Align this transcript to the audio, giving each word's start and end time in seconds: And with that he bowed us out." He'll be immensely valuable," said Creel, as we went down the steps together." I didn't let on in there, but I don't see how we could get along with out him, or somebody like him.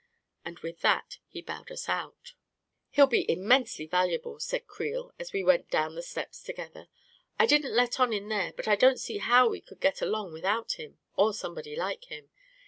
And 0.43 0.57
with 0.61 0.81
that 0.81 1.19
he 1.27 1.43
bowed 1.43 1.69
us 1.69 1.87
out." 1.87 2.33
He'll 2.95 3.05
be 3.05 3.29
immensely 3.29 3.85
valuable," 3.85 4.39
said 4.39 4.65
Creel, 4.65 5.11
as 5.19 5.31
we 5.31 5.43
went 5.43 5.69
down 5.69 5.93
the 5.93 6.01
steps 6.01 6.41
together." 6.41 6.87
I 7.39 7.45
didn't 7.45 7.75
let 7.75 7.99
on 7.99 8.11
in 8.11 8.27
there, 8.27 8.51
but 8.53 8.67
I 8.67 8.75
don't 8.75 8.99
see 8.99 9.19
how 9.19 9.47
we 9.49 9.61
could 9.61 9.79
get 9.79 10.01
along 10.01 10.33
with 10.33 10.43
out 10.43 10.71
him, 10.79 10.97
or 11.17 11.35
somebody 11.35 11.75
like 11.75 12.05
him. 12.05 12.31